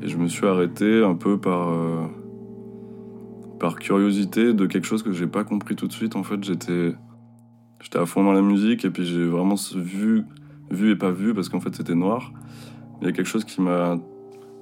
[0.00, 2.06] Et je me suis arrêté un peu par, euh,
[3.58, 6.14] par curiosité de quelque chose que j'ai pas compris tout de suite.
[6.14, 6.94] En fait, j'étais
[7.80, 10.22] j'étais à fond dans la musique et puis j'ai vraiment vu,
[10.70, 12.32] vu et pas vu parce qu'en fait c'était noir.
[13.00, 13.98] Il y a quelque chose qui m'a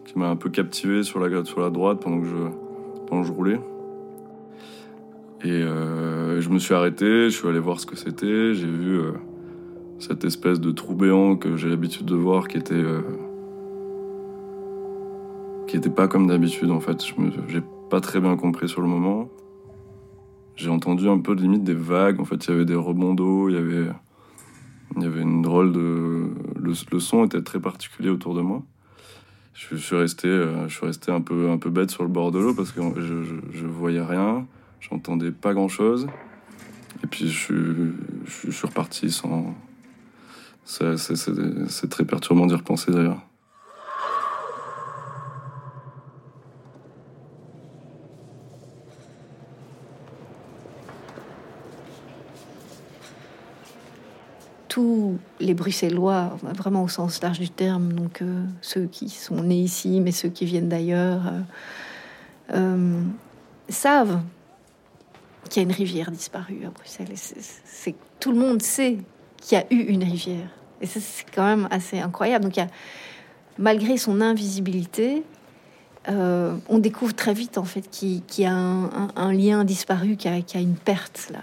[0.06, 3.28] qui m'a un peu captivé sur la, sur la droite pendant que je, pendant que
[3.28, 3.60] je roulais.
[5.44, 8.98] Et euh, je me suis arrêté, je suis allé voir ce que c'était, j'ai vu
[8.98, 9.12] euh,
[9.98, 13.02] cette espèce de trou béant que j'ai l'habitude de voir qui était euh,
[15.66, 17.04] qui était pas comme d'habitude en fait.
[17.04, 17.14] Je
[17.48, 19.28] j'ai pas très bien compris sur le moment.
[20.56, 22.20] J'ai entendu un peu limite des vagues.
[22.20, 23.90] En fait, il y avait des rebonds d'eau, il y avait
[24.96, 28.62] il y avait une drôle de le, son était très particulier autour de moi.
[29.54, 32.30] Je, suis resté euh, je suis resté un peu un peu bête sur le bord
[32.30, 34.46] de l'eau parce que je, je, je voyais rien,
[34.80, 36.06] j'entendais pas grand chose.
[37.02, 37.90] Et puis je,
[38.24, 39.54] je suis reparti sans
[40.68, 43.22] C'est très perturbant d'y repenser d'ailleurs.
[54.68, 59.62] tous les Bruxellois, vraiment au sens large du terme, donc euh, ceux qui sont nés
[59.62, 61.40] ici, mais ceux qui viennent d'ailleurs, euh,
[62.54, 63.00] euh,
[63.70, 64.20] savent
[65.48, 67.08] qu'il y a une rivière disparue à Bruxelles.
[67.14, 68.98] C'est- tout le monde sait
[69.40, 70.48] qu'il y a eu une rivière.
[70.80, 72.44] Et ça, c'est quand même assez incroyable.
[72.48, 72.56] Donc,
[73.58, 75.22] malgré son invisibilité,
[76.08, 80.34] euh, on découvre très vite en fait qu'il y a un, lien disparu, qu'il y,
[80.34, 81.40] a- qu'il y a une perte là.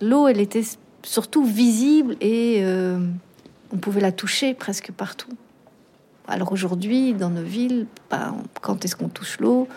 [0.00, 0.64] L'eau, elle était
[1.02, 2.98] surtout visible et euh,
[3.72, 5.32] on pouvait la toucher presque partout.
[6.28, 9.68] Alors aujourd'hui, dans nos villes, bah, quand est-ce qu'on touche l'eau?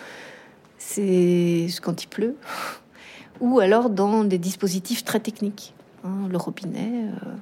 [0.78, 2.36] C'est quand il pleut,
[3.40, 5.74] ou alors dans des dispositifs très techniques,
[6.08, 7.34] hein, le robinet euh,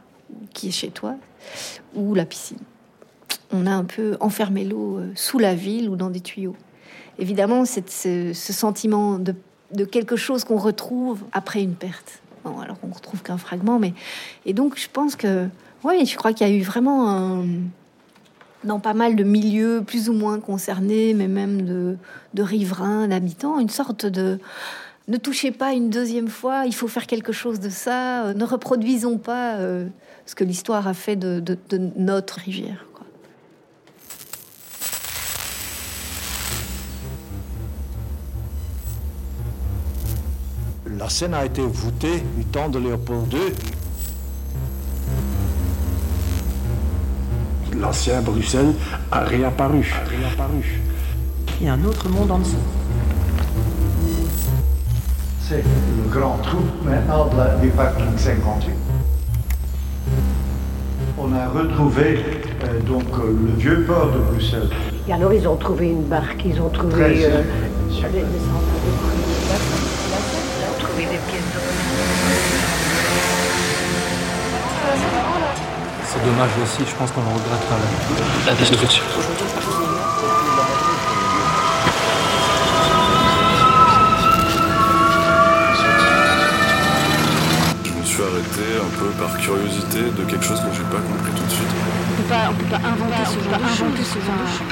[0.53, 1.15] qui est chez toi,
[1.95, 2.59] ou la piscine.
[3.53, 6.57] On a un peu enfermé l'eau euh, sous la ville ou dans des tuyaux.
[7.19, 9.35] Évidemment, c'est ce, sentiment de,
[9.85, 12.21] quelque chose qu'on retrouve après une perte.
[12.45, 13.95] Bon, alors on retrouve qu'un fragment, mais
[14.45, 15.49] et donc je pense que
[15.85, 17.43] oui, je crois qu'il y a eu vraiment
[18.65, 23.71] dans pas mal de milieux plus ou moins concernés, mais même de riverains, d'habitants, une
[23.71, 24.39] sorte de
[25.09, 28.45] ne touchez pas une deuxième fois, il faut faire quelque chose de ça, euh, ne
[28.45, 29.87] reproduisons pas euh,
[30.27, 32.87] ce que l'histoire a fait de, de- de notre rivière.
[32.93, 33.07] quoi.
[40.99, 43.41] La scène a été voûtée du temps de Léopold II.
[47.79, 48.73] L'ancien Bruxelles
[49.13, 49.93] a réapparu.
[51.61, 52.57] Il y a un autre monde en dessous.
[55.49, 58.73] C'est le grand trou maintenant de la- du parking 58.
[61.19, 62.25] On a retrouvé
[62.65, 64.69] euh, donc euh, le vieux port de Bruxelles.
[65.09, 66.93] Et alors, ils ont trouvé une barque, ils ont trouvé.
[66.95, 67.43] Très euh.
[67.91, 68.09] Ils ont
[70.81, 71.61] trouvé des pièces de
[76.05, 77.77] C'est dommage aussi, je pense qu'on le regrettera
[78.47, 79.05] la, la destruction.
[88.63, 91.69] Un peu par curiosité de quelque chose que j'ai pas compris tout de suite.
[92.11, 94.67] On peut pas, on peut pas inventer ce genre de choses.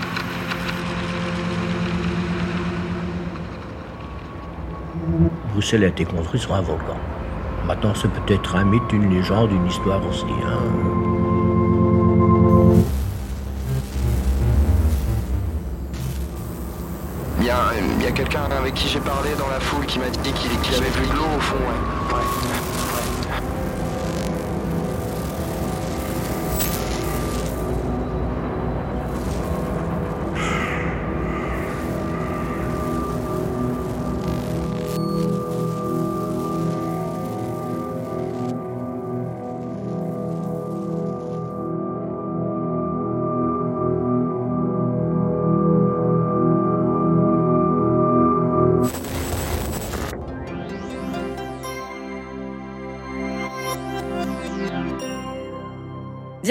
[5.52, 6.96] Bruxelles a été construit sur un volcan.
[7.66, 10.24] Maintenant, c'est peut-être un mythe, une légende, une histoire aussi.
[10.46, 10.58] hein.
[17.40, 17.46] Il
[18.02, 20.74] y a, quelqu'un avec qui j'ai parlé dans la foule qui m'a dit qu'il qu'il
[20.76, 22.16] avait vu de l'eau au fond, ouais.
[22.16, 22.53] Ouais.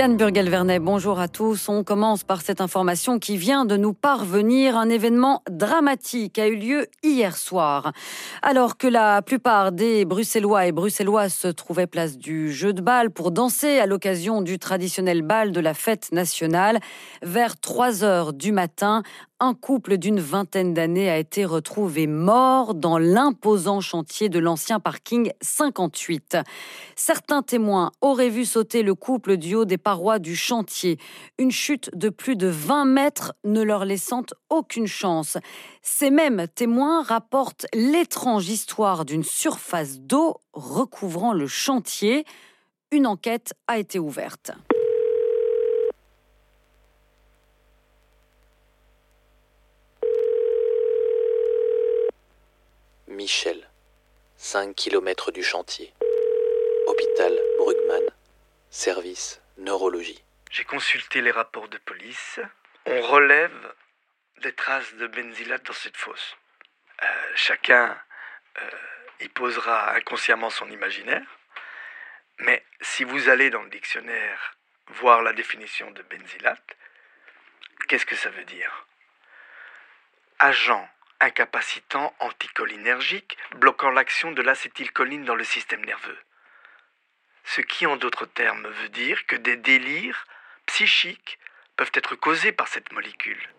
[0.04, 1.70] Diane Burgel-Vernet, bonjour à tous.
[1.70, 4.76] On commence par cette information qui vient de nous parvenir.
[4.76, 7.94] Un événement dramatique a eu lieu hier soir.
[8.42, 13.12] Alors que la plupart des Bruxellois et Bruxelloises se trouvaient place du jeu de balle
[13.12, 16.82] pour danser à l'occasion du traditionnel bal de la fête nationale,
[17.22, 19.04] vers 3 heures du matin,
[19.44, 25.34] un couple d'une vingtaine d'années a été retrouvé mort dans l'imposant chantier de l'ancien parking
[25.42, 26.38] 58.
[26.96, 30.98] Certains témoins auraient vu sauter le couple du haut des parois du chantier,
[31.38, 35.38] une chute de plus de 20 mètres ne leur laissant aucune chance.
[35.82, 42.24] Ces mêmes témoins rapportent l'étrange histoire d'une surface d'eau recouvrant le chantier.
[42.92, 44.54] Une enquête a été ouverte.
[53.14, 53.70] Michel,
[54.38, 55.94] 5 km du chantier.
[56.88, 58.10] Hôpital Brugman,
[58.72, 60.24] service neurologie.
[60.50, 62.40] J'ai consulté les rapports de police.
[62.88, 63.74] On relève
[64.42, 66.36] des traces de benzylate dans cette fosse.
[67.04, 67.96] Euh, chacun
[68.60, 68.70] euh,
[69.20, 71.38] y posera inconsciemment son imaginaire.
[72.40, 74.58] Mais si vous allez dans le dictionnaire
[74.88, 76.76] voir la définition de benzylate,
[77.88, 78.88] qu'est-ce que ça veut dire?
[80.40, 80.90] Agent
[81.20, 86.18] incapacitant anticholinergique bloquant l'action de l'acétylcholine dans le système nerveux.
[87.46, 90.26] Ce qui, en d'autres termes, veut dire que des délires
[90.66, 91.40] psychiques
[91.76, 93.50] peuvent être causés par cette molécule.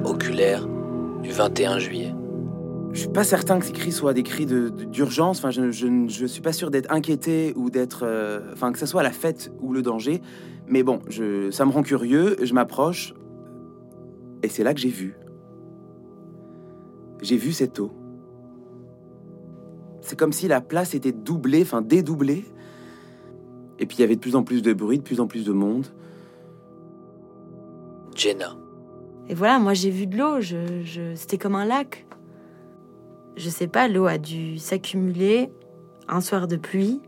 [0.00, 0.66] Témoin oculaire
[1.22, 2.14] du 21 juillet.
[2.92, 5.38] Je suis pas certain que ces cris soient des cris de- de- d'urgence.
[5.38, 8.86] Enfin, je, je, je suis pas sûr d'être inquiété ou d'être, euh, enfin, que ce
[8.86, 10.20] soit la fête ou le danger.
[10.68, 12.36] Mais bon, je, ça me rend curieux.
[12.42, 13.14] Je m'approche
[14.42, 15.16] et c'est là que j'ai vu.
[17.20, 17.90] J'ai vu cette eau.
[20.02, 22.44] C'est comme si la place était doublée, enfin dédoublée.
[23.80, 25.44] Et puis il y avait de plus en plus de bruit, de plus en plus
[25.44, 25.86] de monde.
[28.14, 28.54] Jenna,
[29.28, 32.06] Et voilà, moi j'ai vu de l'eau, je, je- c'était comme un lac.
[33.36, 35.50] Je sais pas, l'eau a dû s'accumuler
[36.08, 37.00] un soir de pluie.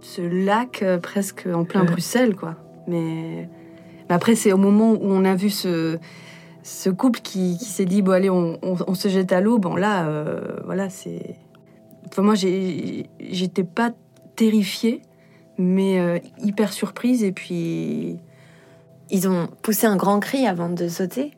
[0.00, 2.56] Ce lac euh, presque en plein Bruxelles, quoi.
[2.86, 3.48] Mais,
[4.08, 5.98] mais après, c'est au moment où on a vu ce,
[6.62, 9.58] ce couple qui, qui s'est dit bon, allez, on, on- on se jette à l'eau.
[9.58, 11.36] Bon, là, euh, voilà, c'est.
[12.08, 13.92] Enfin, moi, j'étais pas
[14.36, 15.02] terrifiée,
[15.58, 17.24] mais euh, hyper surprise.
[17.24, 18.18] Et puis.
[19.14, 21.32] Ils ont poussé un grand cri avant de sauter?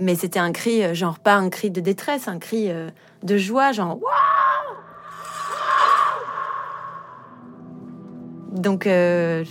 [0.00, 2.90] Mais c'était un cri, euh, genre pas un cri de détresse, un cri euh,
[3.22, 4.10] de joie, genre Waouh
[8.52, 9.44] Donc euh,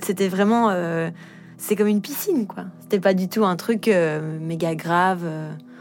[0.00, 0.70] c'était vraiment,
[1.56, 2.64] c'est comme une piscine quoi.
[2.80, 3.90] C'était pas du tout un truc
[4.40, 5.24] méga grave.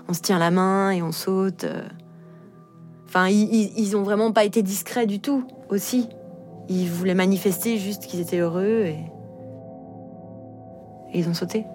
[0.08, 1.66] on se tient la main et on saute.
[3.06, 6.08] Enfin, ils, ils ont vraiment pas été discrets du tout aussi.
[6.70, 9.00] Ils voulaient manifester juste qu'ils étaient heureux et,
[11.14, 11.66] et ils ont sauté.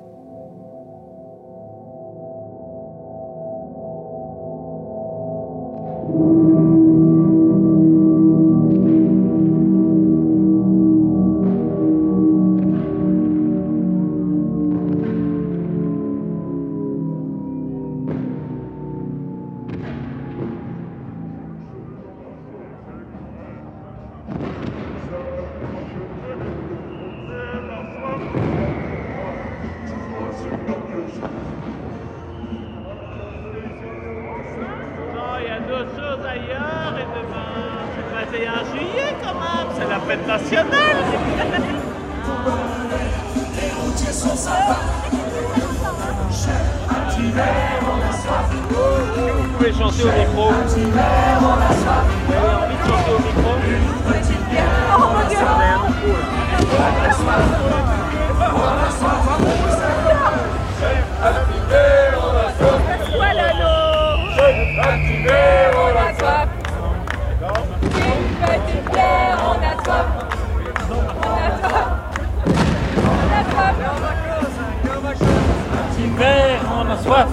[76.93, 77.29] On a soif.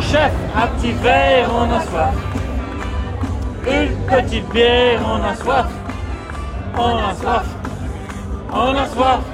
[0.00, 2.14] Chef, un petit verre, on a soif.
[3.66, 5.66] Une petite bière, on a soif.
[6.76, 7.46] On a soif.
[8.52, 9.31] On a soif.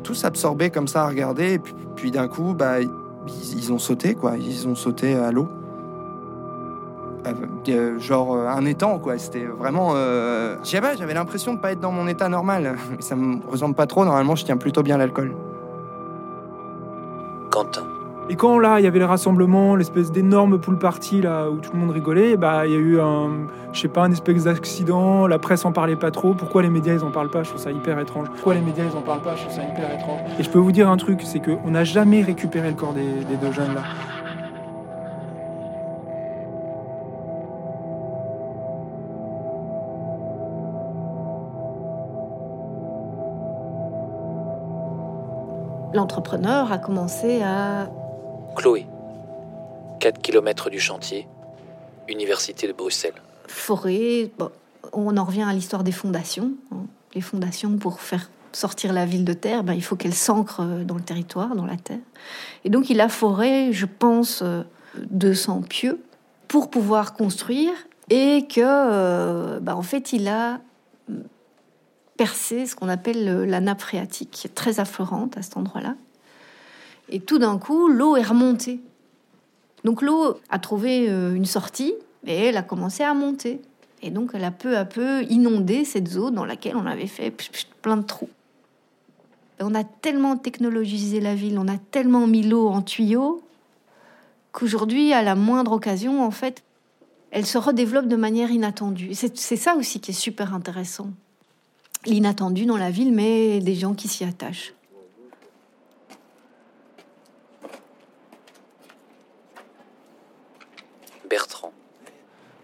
[0.00, 2.90] Tous absorbés comme ça à regarder, puis, puis d'un coup, bah, ils,
[3.56, 4.36] ils ont sauté, quoi.
[4.36, 5.48] Ils ont sauté à l'eau.
[7.26, 7.32] Euh,
[7.68, 9.18] euh, genre euh, un étang, quoi.
[9.18, 9.92] C'était vraiment.
[9.94, 10.56] Euh...
[10.64, 12.76] J'avais l'impression de pas être dans mon état normal.
[13.00, 14.04] Ça me ressemble pas trop.
[14.04, 15.34] Normalement, je tiens plutôt bien l'alcool.
[17.50, 17.91] Quentin.
[18.30, 21.72] Et quand là, il y avait le rassemblement, l'espèce d'énorme pool party là où tout
[21.74, 23.30] le monde rigolait, bah il y a eu un,
[23.72, 25.26] je sais pas, un espèce d'accident.
[25.26, 26.32] La presse en parlait pas trop.
[26.32, 27.42] Pourquoi les médias ils en parlent pas?
[27.42, 28.28] Je trouve ça hyper étrange.
[28.30, 29.34] Pourquoi les médias ils en parlent pas?
[29.34, 30.20] Je trouve ça hyper étrange.
[30.38, 33.02] Et je peux vous dire un truc, c'est qu'on n'a jamais récupéré le corps des,
[33.02, 33.82] des deux jeunes là.
[45.92, 47.88] L'entrepreneur a commencé à
[48.56, 48.86] Chloé,
[50.00, 51.26] 4 km du chantier,
[52.08, 53.14] Université de Bruxelles.
[53.48, 54.32] forer.
[54.38, 54.50] Bon,
[54.92, 56.52] on en revient à l'histoire des fondations.
[56.72, 56.86] hein.
[57.14, 60.84] Les fondations, pour faire sortir la ville de terre, ben, il faut qu'elle s'ancre euh,
[60.84, 61.98] dans le territoire, dans la terre.
[62.64, 64.62] Et donc, il a foré, je pense, euh,
[65.10, 66.02] 200 pieux
[66.48, 67.72] pour pouvoir construire
[68.10, 70.60] et que, euh, ben, en fait, il a
[71.08, 71.14] mm,
[72.16, 75.94] percé ce qu'on appelle le- la nappe phréatique, très affleurante à cet endroit-là.
[77.12, 78.80] Et tout d'un coup, l'eau est remontée.
[79.84, 81.94] Donc l'eau a trouvé euh, une sortie
[82.26, 83.60] et elle a commencé à monter.
[84.02, 87.32] Et donc elle a peu à peu inondé cette zone dans laquelle on avait fait
[87.82, 88.30] plein de trous.
[89.60, 93.42] On a tellement technologisé la ville, on a tellement mis l'eau en tuyau
[94.52, 96.62] qu'aujourd'hui, à la moindre occasion, en fait,
[97.30, 99.14] elle se redéveloppe de manière inattendue.
[99.14, 101.10] C'est ça aussi qui est super intéressant.
[102.04, 104.74] L'inattendu dans la ville, mais des gens qui s'y attachent.
[111.30, 111.72] Bertrand,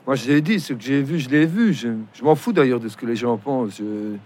[0.08, 1.74] Moi, je l'ai dit, ce que j'ai vu, je l'ai vu.
[1.74, 3.76] Je, je m'en fous d'ailleurs de ce que les gens pensent.
[3.76, 4.16] Je-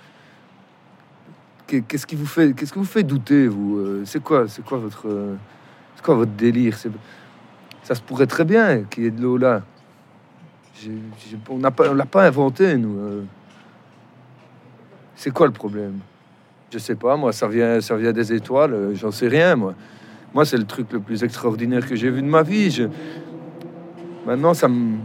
[1.66, 4.64] Qu'est- Qu'est-ce qui vous fait, qu'est-ce que vous fait douter, vous Euh, C'est quoi, c'est
[4.64, 5.35] quoi votre, euh,
[5.97, 6.78] c'est quoi votre délire
[7.83, 9.62] Ça se pourrait très bien qu'il y ait de l'eau là.
[10.80, 10.93] J'ai-
[11.28, 12.97] j'ai- on n'a pas, on l'a pas inventé, nous.
[13.01, 13.24] euh.
[15.16, 15.99] C'est quoi le problème?
[16.72, 17.16] Je sais pas.
[17.16, 18.91] Moi, ça vient, ça vient des étoiles.
[18.95, 19.74] J'en sais rien, moi.
[20.33, 22.70] Moi, c'est le truc le plus extraordinaire que j'ai vu de ma vie.
[22.70, 22.85] Je...
[24.24, 24.99] Maintenant, ça me,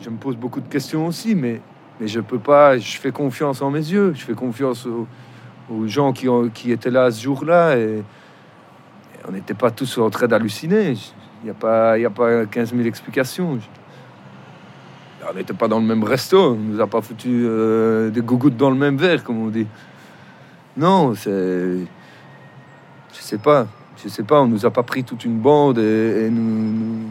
[0.00, 1.60] je me pose beaucoup de questions aussi, mais,
[2.00, 2.78] mais je peux pas.
[2.78, 4.12] Je fais confiance en mes yeux.
[4.14, 5.06] Je fais confiance aux,
[5.86, 7.76] gens qui, ont- qui étaient là ce jour-là.
[7.76, 8.02] Et,
[9.28, 10.92] on n'était pas tous en train d'halluciner.
[11.42, 13.58] Il n'y a, pas- a pas 15 000 explications.
[15.30, 16.52] On n'était pas dans le même resto.
[16.52, 19.66] On nous a pas foutu euh, des gougouttes dans le même verre, comme on dit.
[20.76, 21.30] Non, c'est.
[23.12, 23.66] Je sais pas.
[24.02, 24.40] Je sais pas.
[24.40, 27.08] On nous a pas pris toute une bande et, nous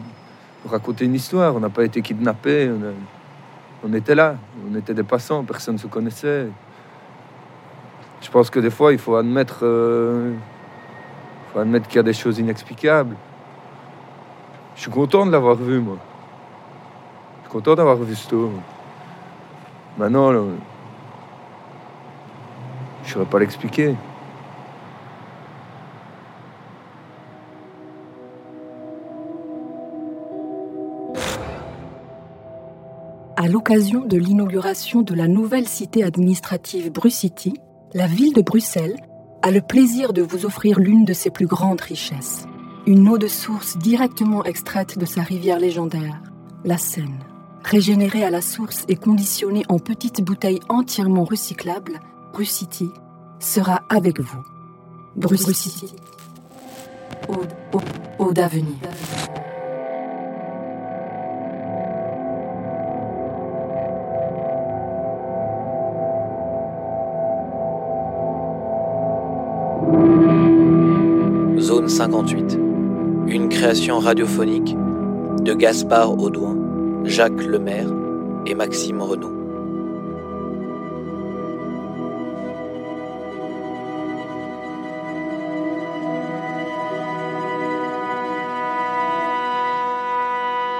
[0.68, 1.54] raconter une histoire.
[1.54, 2.70] On n'a pas été kidnappés.
[3.84, 4.36] On, était là.
[4.70, 5.44] On était des passants.
[5.44, 6.48] Personne ne se connaissait.
[8.20, 10.34] Je pense que des fois, il faut admettre, euh,
[11.52, 13.16] faut admettre qu'il y a des choses inexplicables.
[14.76, 15.96] Je suis content de l'avoir vu, moi.
[17.38, 18.50] Je suis content d'avoir vu ce tour.
[19.98, 20.56] Maintenant, je ne
[23.04, 23.94] saurais pas l'expliquer.
[33.42, 37.54] À l'occasion de l'inauguration de la nouvelle cité administrative Brucity,
[37.94, 38.98] la ville de Bruxelles
[39.40, 42.44] a le plaisir de vous offrir l'une de ses plus grandes richesses.
[42.86, 46.20] Une eau de source directement extraite de sa rivière légendaire,
[46.66, 47.18] la Seine.
[47.64, 51.98] Régénérée à la source et conditionnée en petites bouteilles entièrement recyclables,
[52.34, 52.90] Brucity
[53.38, 54.42] sera avec vous.
[55.16, 55.94] Brucity.
[58.18, 58.76] Eau, d'avenir.
[72.00, 72.58] 58.
[73.26, 74.74] Une création radiophonique
[75.42, 76.56] de Gaspard Audouin,
[77.04, 77.88] Jacques Lemaire
[78.46, 79.28] et Maxime Renaud.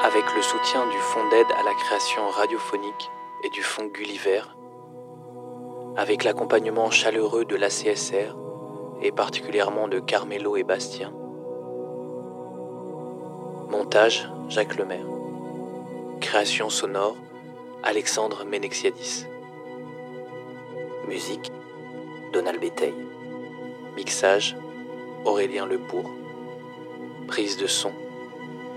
[0.03, 3.11] Avec le soutien du Fonds d'aide à la création radiophonique
[3.45, 4.41] et du Fonds Gulliver,
[5.99, 8.35] avec l'accompagnement chaleureux de l'ACSR
[9.03, 11.13] et particulièrement de Carmelo et Bastien.
[13.69, 15.07] Montage Jacques Lemaire.
[16.21, 17.17] Création sonore
[17.83, 19.27] Alexandre Menexiadis.
[21.09, 21.51] Musique
[22.33, 22.95] Donald Béteil.
[23.97, 24.57] Mixage
[25.25, 26.11] Aurélien Lepour.
[27.27, 27.93] Prise de son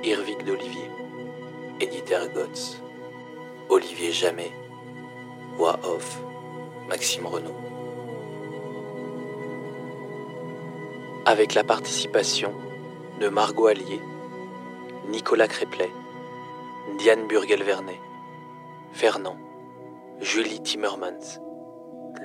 [0.03, 0.89] Irvig d'Olivier.
[1.79, 2.81] Éditeur Gotz.
[3.69, 4.51] Olivier Jamais.
[5.57, 6.21] Voix off
[6.87, 7.72] Maxime Renaud.
[11.25, 12.53] Avec la participation
[13.21, 14.01] de Margot Allier,
[15.07, 15.89] Nicolas Créplet,
[16.97, 17.97] Diane Burgel-Vernet,
[18.91, 19.37] Fernand,
[20.19, 21.39] Julie Timmermans,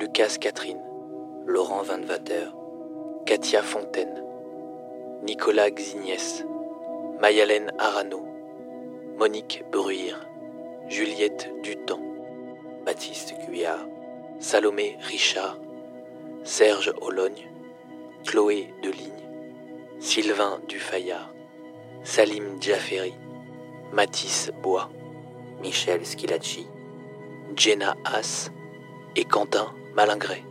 [0.01, 0.83] Lucas Catherine,
[1.47, 2.49] Laurent Van Vater,
[3.25, 4.21] Katia Fontaine,
[5.23, 6.45] Nicolas Xignès,
[7.21, 8.27] Mayalène Arano,
[9.17, 10.27] Monique Bruire,
[10.89, 12.01] Juliette Dutan,
[12.85, 13.87] Baptiste Guyard,
[14.41, 15.57] Salomé Richard,
[16.43, 17.49] Serge Ologne,
[18.25, 19.13] Chloé Deligne,
[20.01, 21.31] Sylvain Dufayard,
[22.05, 23.15] Salim Jafferi,
[23.93, 24.91] Mathis Bois,
[25.61, 26.67] Michel Schilacci,
[27.57, 28.51] Jenna Haas
[29.17, 30.48] et Quentin Malingret.